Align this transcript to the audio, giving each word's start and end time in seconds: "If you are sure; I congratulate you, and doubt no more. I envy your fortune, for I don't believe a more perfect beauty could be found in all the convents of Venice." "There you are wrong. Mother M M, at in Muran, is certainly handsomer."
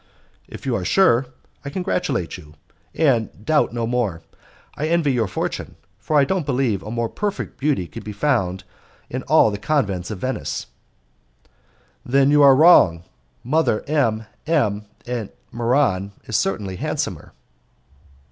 "If 0.47 0.65
you 0.65 0.73
are 0.75 0.83
sure; 0.83 1.27
I 1.63 1.69
congratulate 1.69 2.35
you, 2.35 2.55
and 2.95 3.29
doubt 3.45 3.71
no 3.71 3.85
more. 3.85 4.23
I 4.75 4.87
envy 4.87 5.11
your 5.13 5.27
fortune, 5.27 5.75
for 5.99 6.17
I 6.17 6.25
don't 6.25 6.43
believe 6.43 6.81
a 6.81 6.89
more 6.89 7.07
perfect 7.07 7.59
beauty 7.59 7.85
could 7.85 8.03
be 8.03 8.11
found 8.11 8.63
in 9.11 9.21
all 9.27 9.51
the 9.51 9.59
convents 9.59 10.09
of 10.09 10.17
Venice." 10.17 10.65
"There 12.03 12.25
you 12.25 12.41
are 12.41 12.55
wrong. 12.55 13.03
Mother 13.43 13.83
M 13.87 14.25
M, 14.47 14.87
at 15.05 15.07
in 15.07 15.29
Muran, 15.53 16.13
is 16.25 16.35
certainly 16.35 16.77
handsomer." 16.77 17.33